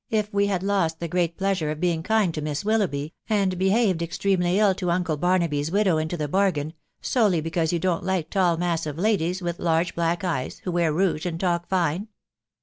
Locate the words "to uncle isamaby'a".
4.73-5.69